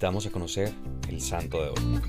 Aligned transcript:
invitamos 0.00 0.24
a 0.24 0.30
conocer 0.30 0.72
el 1.10 1.20
santo 1.20 1.60
de 1.60 1.68
hoy. 1.68 2.00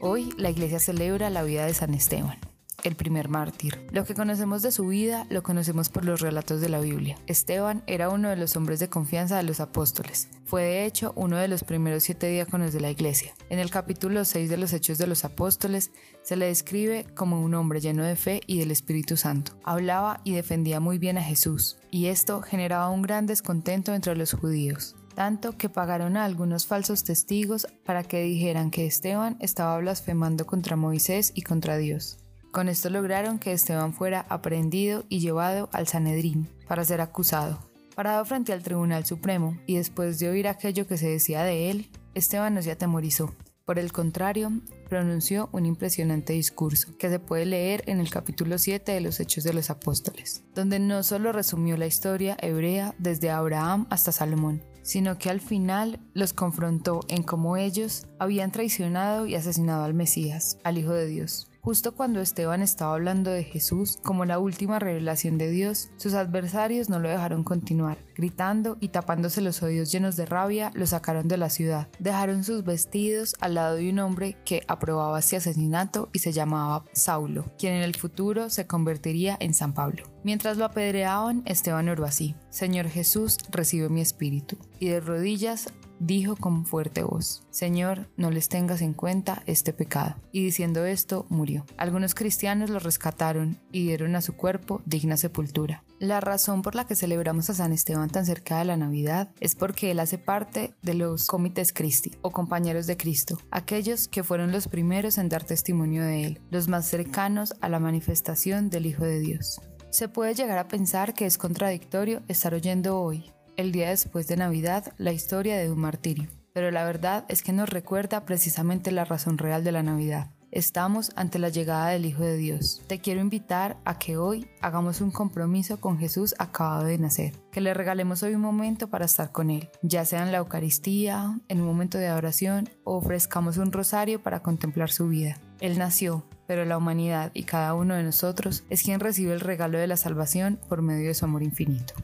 Hoy 0.00 0.32
la 0.38 0.48
iglesia 0.48 0.78
celebra 0.78 1.28
la 1.28 1.42
vida 1.42 1.66
de 1.66 1.74
San 1.74 1.92
Esteban 1.92 2.38
el 2.88 2.96
primer 2.96 3.28
mártir. 3.28 3.86
Lo 3.92 4.04
que 4.04 4.14
conocemos 4.14 4.62
de 4.62 4.72
su 4.72 4.86
vida 4.86 5.26
lo 5.30 5.42
conocemos 5.42 5.88
por 5.88 6.04
los 6.04 6.20
relatos 6.20 6.60
de 6.60 6.68
la 6.68 6.80
Biblia. 6.80 7.16
Esteban 7.26 7.84
era 7.86 8.08
uno 8.08 8.28
de 8.28 8.36
los 8.36 8.56
hombres 8.56 8.80
de 8.80 8.88
confianza 8.88 9.36
de 9.36 9.44
los 9.44 9.60
apóstoles. 9.60 10.28
Fue 10.44 10.62
de 10.62 10.84
hecho 10.86 11.12
uno 11.14 11.36
de 11.36 11.46
los 11.46 11.62
primeros 11.62 12.02
siete 12.02 12.28
diáconos 12.28 12.72
de 12.72 12.80
la 12.80 12.90
iglesia. 12.90 13.34
En 13.50 13.58
el 13.58 13.70
capítulo 13.70 14.24
6 14.24 14.50
de 14.50 14.56
los 14.56 14.72
Hechos 14.72 14.98
de 14.98 15.06
los 15.06 15.24
Apóstoles 15.24 15.92
se 16.22 16.36
le 16.36 16.46
describe 16.46 17.06
como 17.14 17.40
un 17.42 17.54
hombre 17.54 17.80
lleno 17.80 18.02
de 18.02 18.16
fe 18.16 18.40
y 18.46 18.58
del 18.58 18.70
Espíritu 18.70 19.16
Santo. 19.16 19.52
Hablaba 19.62 20.20
y 20.24 20.32
defendía 20.32 20.80
muy 20.80 20.98
bien 20.98 21.18
a 21.18 21.22
Jesús, 21.22 21.78
y 21.90 22.06
esto 22.06 22.42
generaba 22.42 22.88
un 22.88 23.02
gran 23.02 23.26
descontento 23.26 23.94
entre 23.94 24.16
los 24.16 24.32
judíos 24.32 24.96
tanto 25.18 25.58
que 25.58 25.68
pagaron 25.68 26.16
a 26.16 26.24
algunos 26.24 26.68
falsos 26.68 27.02
testigos 27.02 27.66
para 27.84 28.04
que 28.04 28.22
dijeran 28.22 28.70
que 28.70 28.86
Esteban 28.86 29.36
estaba 29.40 29.76
blasfemando 29.78 30.46
contra 30.46 30.76
Moisés 30.76 31.32
y 31.34 31.42
contra 31.42 31.76
Dios. 31.76 32.20
Con 32.58 32.68
esto 32.68 32.90
lograron 32.90 33.38
que 33.38 33.52
Esteban 33.52 33.92
fuera 33.92 34.26
aprehendido 34.28 35.04
y 35.08 35.20
llevado 35.20 35.68
al 35.72 35.86
Sanedrín 35.86 36.48
para 36.66 36.84
ser 36.84 37.00
acusado. 37.00 37.60
Parado 37.94 38.24
frente 38.24 38.52
al 38.52 38.64
Tribunal 38.64 39.06
Supremo 39.06 39.56
y 39.64 39.76
después 39.76 40.18
de 40.18 40.28
oír 40.28 40.48
aquello 40.48 40.84
que 40.88 40.98
se 40.98 41.08
decía 41.08 41.44
de 41.44 41.70
él, 41.70 41.88
Esteban 42.14 42.54
no 42.54 42.62
se 42.62 42.72
atemorizó. 42.72 43.32
Por 43.64 43.78
el 43.78 43.92
contrario, 43.92 44.50
pronunció 44.88 45.48
un 45.52 45.66
impresionante 45.66 46.32
discurso 46.32 46.96
que 46.98 47.08
se 47.08 47.20
puede 47.20 47.46
leer 47.46 47.84
en 47.86 48.00
el 48.00 48.10
capítulo 48.10 48.58
7 48.58 48.92
de 48.92 49.00
los 49.00 49.20
Hechos 49.20 49.44
de 49.44 49.52
los 49.52 49.70
Apóstoles, 49.70 50.44
donde 50.54 50.78
no 50.78 51.02
solo 51.02 51.32
resumió 51.32 51.76
la 51.76 51.86
historia 51.86 52.36
hebrea 52.40 52.94
desde 52.98 53.30
Abraham 53.30 53.86
hasta 53.90 54.12
Salomón, 54.12 54.62
sino 54.82 55.18
que 55.18 55.30
al 55.30 55.40
final 55.40 56.00
los 56.14 56.32
confrontó 56.32 57.00
en 57.08 57.22
cómo 57.22 57.56
ellos 57.56 58.06
habían 58.18 58.50
traicionado 58.50 59.26
y 59.26 59.34
asesinado 59.34 59.84
al 59.84 59.94
Mesías, 59.94 60.58
al 60.64 60.78
Hijo 60.78 60.94
de 60.94 61.06
Dios. 61.06 61.48
Justo 61.60 61.94
cuando 61.94 62.22
Esteban 62.22 62.62
estaba 62.62 62.94
hablando 62.94 63.30
de 63.30 63.44
Jesús 63.44 63.98
como 64.02 64.24
la 64.24 64.38
última 64.38 64.78
revelación 64.78 65.36
de 65.36 65.50
Dios, 65.50 65.90
sus 65.98 66.14
adversarios 66.14 66.88
no 66.88 66.98
lo 66.98 67.10
dejaron 67.10 67.44
continuar. 67.44 67.98
Gritando 68.16 68.78
y 68.80 68.88
tapándose 68.88 69.42
los 69.42 69.62
oídos 69.62 69.92
llenos 69.92 70.16
de 70.16 70.24
rabia, 70.24 70.70
lo 70.72 70.86
sacaron 70.86 71.28
de 71.28 71.36
la 71.36 71.50
ciudad. 71.50 71.88
Dejaron 71.98 72.42
sus 72.42 72.64
vestidos 72.64 73.36
al 73.40 73.54
lado 73.54 73.76
de 73.76 73.90
un 73.90 73.98
hombre 73.98 74.38
que 74.46 74.62
aprobaba 74.78 75.18
este 75.18 75.36
asesinato 75.36 76.08
y 76.12 76.20
se 76.20 76.32
llamaba 76.32 76.84
Saulo, 76.92 77.44
quien 77.58 77.74
en 77.74 77.82
el 77.82 77.96
futuro 77.96 78.48
se 78.48 78.66
convertiría 78.66 79.36
en 79.40 79.52
San 79.52 79.74
Pablo. 79.74 80.04
Mientras 80.24 80.56
lo 80.56 80.64
apedreaban, 80.64 81.42
Esteban 81.44 81.88
oró 81.88 82.04
así, 82.04 82.34
Señor 82.50 82.88
Jesús, 82.88 83.38
recibe 83.50 83.88
mi 83.88 84.00
espíritu. 84.00 84.56
Y 84.78 84.88
de 84.88 85.00
rodillas 85.00 85.72
dijo 86.00 86.36
con 86.36 86.66
fuerte 86.66 87.02
voz, 87.02 87.46
Señor, 87.50 88.08
no 88.16 88.30
les 88.30 88.48
tengas 88.48 88.82
en 88.82 88.94
cuenta 88.94 89.42
este 89.46 89.72
pecado. 89.72 90.16
Y 90.32 90.44
diciendo 90.44 90.84
esto, 90.86 91.26
murió. 91.28 91.64
Algunos 91.76 92.14
cristianos 92.14 92.70
lo 92.70 92.78
rescataron 92.78 93.58
y 93.72 93.84
dieron 93.84 94.16
a 94.16 94.20
su 94.20 94.34
cuerpo 94.34 94.82
digna 94.86 95.16
sepultura. 95.16 95.84
La 95.98 96.20
razón 96.20 96.62
por 96.62 96.76
la 96.76 96.86
que 96.86 96.94
celebramos 96.94 97.50
a 97.50 97.54
San 97.54 97.72
Esteban 97.72 98.08
tan 98.08 98.24
cerca 98.24 98.58
de 98.58 98.64
la 98.64 98.76
Navidad 98.76 99.30
es 99.40 99.56
porque 99.56 99.90
él 99.90 99.98
hace 99.98 100.16
parte 100.16 100.74
de 100.80 100.94
los 100.94 101.26
comités 101.26 101.72
Christi 101.72 102.12
o 102.22 102.30
compañeros 102.30 102.86
de 102.86 102.96
Cristo, 102.96 103.38
aquellos 103.50 104.06
que 104.06 104.22
fueron 104.22 104.52
los 104.52 104.68
primeros 104.68 105.18
en 105.18 105.28
dar 105.28 105.42
testimonio 105.42 106.04
de 106.04 106.24
él, 106.24 106.40
los 106.50 106.68
más 106.68 106.86
cercanos 106.86 107.54
a 107.60 107.68
la 107.68 107.80
manifestación 107.80 108.70
del 108.70 108.86
Hijo 108.86 109.04
de 109.04 109.18
Dios. 109.18 109.60
Se 109.90 110.08
puede 110.08 110.34
llegar 110.34 110.58
a 110.58 110.68
pensar 110.68 111.14
que 111.14 111.26
es 111.26 111.38
contradictorio 111.38 112.22
estar 112.28 112.54
oyendo 112.54 113.00
hoy, 113.00 113.32
el 113.58 113.72
día 113.72 113.88
después 113.88 114.28
de 114.28 114.36
Navidad, 114.36 114.94
la 114.98 115.12
historia 115.12 115.58
de 115.58 115.70
un 115.70 115.80
martirio. 115.80 116.28
Pero 116.54 116.70
la 116.70 116.84
verdad 116.84 117.24
es 117.28 117.42
que 117.42 117.52
nos 117.52 117.68
recuerda 117.68 118.24
precisamente 118.24 118.92
la 118.92 119.04
razón 119.04 119.36
real 119.36 119.64
de 119.64 119.72
la 119.72 119.82
Navidad. 119.82 120.30
Estamos 120.52 121.10
ante 121.16 121.40
la 121.40 121.48
llegada 121.48 121.88
del 121.88 122.06
Hijo 122.06 122.22
de 122.22 122.36
Dios. 122.36 122.80
Te 122.86 123.00
quiero 123.00 123.20
invitar 123.20 123.76
a 123.84 123.98
que 123.98 124.16
hoy 124.16 124.48
hagamos 124.62 125.00
un 125.00 125.10
compromiso 125.10 125.80
con 125.80 125.98
Jesús 125.98 126.36
acabado 126.38 126.84
de 126.84 126.98
nacer, 126.98 127.32
que 127.50 127.60
le 127.60 127.74
regalemos 127.74 128.22
hoy 128.22 128.34
un 128.34 128.40
momento 128.40 128.88
para 128.88 129.04
estar 129.04 129.32
con 129.32 129.50
Él, 129.50 129.68
ya 129.82 130.04
sea 130.04 130.22
en 130.22 130.30
la 130.30 130.38
Eucaristía, 130.38 131.38
en 131.48 131.60
un 131.60 131.66
momento 131.66 131.98
de 131.98 132.12
oración 132.12 132.70
o 132.84 132.96
ofrezcamos 132.96 133.58
un 133.58 133.72
rosario 133.72 134.22
para 134.22 134.40
contemplar 134.40 134.90
su 134.90 135.08
vida. 135.08 135.36
Él 135.60 135.78
nació, 135.78 136.24
pero 136.46 136.64
la 136.64 136.78
humanidad 136.78 137.32
y 137.34 137.42
cada 137.42 137.74
uno 137.74 137.94
de 137.94 138.04
nosotros 138.04 138.64
es 138.70 138.84
quien 138.84 139.00
recibe 139.00 139.32
el 139.32 139.40
regalo 139.40 139.78
de 139.78 139.88
la 139.88 139.96
salvación 139.96 140.60
por 140.68 140.80
medio 140.80 141.08
de 141.08 141.14
su 141.14 141.24
amor 141.24 141.42
infinito. 141.42 141.94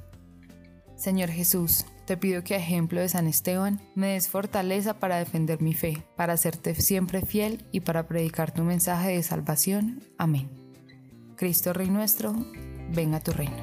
Señor 0.97 1.31
Jesús, 1.31 1.84
te 2.06 2.16
pido 2.16 2.44
que 2.44 2.55
a 2.55 2.59
ejemplo 2.59 3.00
de 3.00 3.09
San 3.09 3.27
Esteban 3.27 3.81
me 3.94 4.12
des 4.12 4.28
fortaleza 4.28 4.94
para 4.94 5.16
defender 5.16 5.60
mi 5.60 5.75
fe, 5.75 6.06
para 6.16 6.37
serte 6.37 6.75
siempre 6.75 7.22
fiel 7.22 7.65
y 7.72 7.81
para 7.81 8.06
predicar 8.06 8.53
tu 8.53 8.62
mensaje 8.62 9.10
de 9.10 9.22
salvación. 9.22 10.03
Amén. 10.19 10.50
Cristo 11.37 11.72
Rey 11.72 11.91
nuestro, 11.91 12.34
venga 12.91 13.21
tu 13.21 13.32
reino. 13.32 13.56